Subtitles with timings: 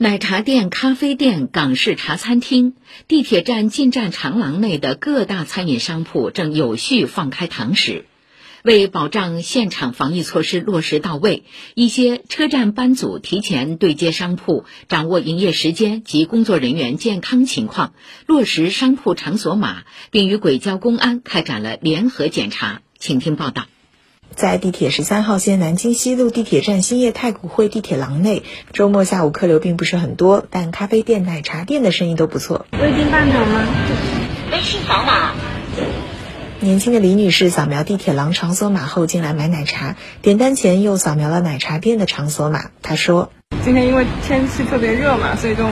[0.00, 2.74] 奶茶店、咖啡店、港式茶餐厅、
[3.08, 8.04] 地铁站进站长廊内的各大餐饮商铺正有序放开堂食。
[8.62, 11.42] 为保障现场防疫措施落实到位，
[11.74, 17.92] 一些车站班组提前对接商铺，掌握营业时间及工作人员健康情况，
[18.24, 22.82] 落实商铺场所码，并与轨交公安开展了联合检查。
[23.00, 23.66] 请听报道。
[24.34, 32.66] 在地铁十三号线南京西路地铁站兴业太古汇地铁廊内，周末下午客流并不是很多，但咖啡店、奶茶店的生意都不错。
[32.72, 33.66] 微冰半糖吗？
[34.52, 35.32] 微信扫码。
[36.60, 42.70] 年轻的李女士扫描地铁廊场所码后进来买奶茶，点单前又扫描了奶茶店的场所码。
[42.82, 43.30] 她说
[43.64, 45.64] ：“今天因为天气特别热嘛，所以就。”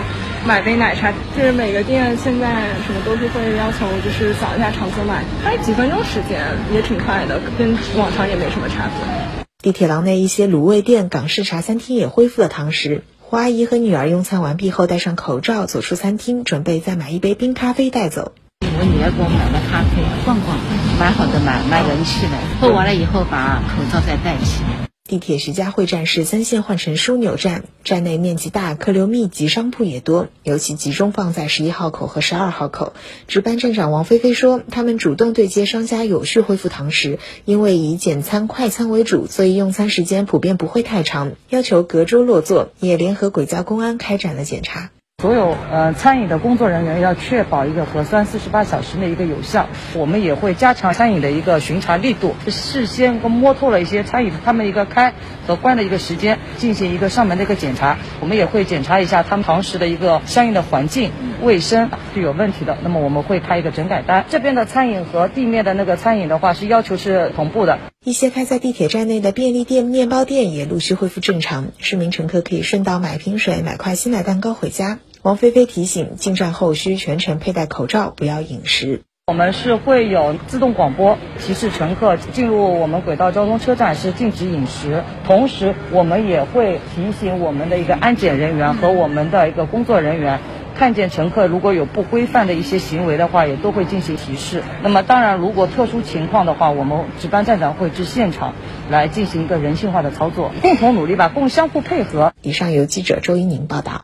[0.47, 6.41] 买杯奶茶，就是每个店现在什么都是会要求，就是扫一下场所码，大概几分钟时间，
[6.73, 9.45] 也挺快的，跟往常也没什么差别。
[9.61, 13.03] 地铁廊内一些卤味店、港式茶餐厅也恢复了堂食。
[13.19, 18.30] 胡阿姨和女儿用餐完毕后戴上口罩，走出餐厅，准备再买一杯冰咖啡带走。
[18.79, 20.59] 我女儿给我买了咖啡，逛逛，
[20.99, 22.32] 蛮好的嘛，蛮人气的。
[22.60, 24.63] 喝完了以后把口罩再戴起。
[25.09, 32.93] 地铁徐家汇站是三线换乘枢纽站，站内面积大，客流密集，商铺也多，尤其集中放在十一号口和十二号口。
[33.29, 44.91] 值班站长王菲菲说，他们主动对接商家，有序恢复堂食，因为以简餐快餐为主，所以用餐时间普遍不会太长，要求隔桌落座，也联合轨交公安开展了检查。
[45.23, 55.15] 所有呃餐饮的工作人员要确保一个核酸四十八小时内一个有效，我们也会加强餐饮的一个巡查力度，事先摸透了一些餐饮他们一个开
[55.47, 57.97] 和关的一个时间，进行一个上门的一个检查。
[58.21, 64.27] 我们也会检查一下他们堂食的一个相应的环境卫生是有问题的，那么我们会开一个整改单。
[64.28, 67.78] 这边的餐饮和地面的那个餐饮的话是要求是同步的。
[68.05, 74.99] 一些开在地铁站内的便利店、面包店也陆续恢复正常，市民乘客可以顺道买瓶水、买块鲜奶蛋糕回家。
[75.27, 79.03] 王菲菲提醒：进站后需全程佩戴口罩，不要饮食。
[79.27, 90.38] 我们是会有自动广播提示乘客进入我们轨道交通车站是禁止饮食，同时我们也会提醒我们的一个安检人员和我们的一个工作人员，
[90.76, 94.62] 看见乘客如果有不规范的一些行为的话，也都会进行提示。
[94.84, 98.54] 那么当然，如果特殊情况的话，我们值班站长会至现场
[98.88, 102.32] 来进行一个人性化的操作，共同努力吧，共相互配合。
[102.43, 104.03] 以上由记者周一宁报道。